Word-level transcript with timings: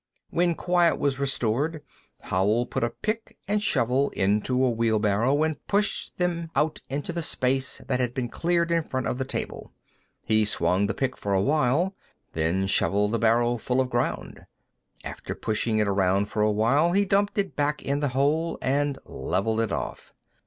When 0.31 0.55
quiet 0.55 0.97
was 0.97 1.19
restored, 1.19 1.83
Howell 2.21 2.65
put 2.65 2.83
a 2.83 2.89
pick 2.89 3.37
and 3.47 3.61
shovel 3.61 4.09
into 4.15 4.65
a 4.65 4.71
wheelbarrow 4.71 5.43
and 5.43 5.63
pushed 5.67 6.17
them 6.17 6.49
out 6.55 6.81
into 6.89 7.13
the 7.13 7.21
space 7.21 7.83
that 7.87 7.99
had 7.99 8.15
been 8.15 8.27
cleared 8.27 8.71
in 8.71 8.81
front 8.81 9.05
of 9.05 9.19
the 9.19 9.25
table. 9.25 9.71
He 10.25 10.43
swung 10.43 10.87
the 10.87 10.95
pick 10.95 11.15
for 11.15 11.35
a 11.35 11.43
while, 11.43 11.95
then 12.33 12.65
shoveled 12.65 13.11
the 13.11 13.19
barrow 13.19 13.57
full 13.57 13.79
of 13.79 13.91
ground. 13.91 14.47
After 15.03 15.35
pushing 15.35 15.77
it 15.77 15.87
around 15.87 16.29
for 16.31 16.41
a 16.41 16.49
while, 16.51 16.93
he 16.93 17.05
dumped 17.05 17.37
it 17.37 17.55
back 17.55 17.83
in 17.83 17.99
the 17.99 18.07
hole 18.07 18.57
and 18.59 18.97
leveled 19.05 19.61
it 19.61 19.71
off. 19.71 20.15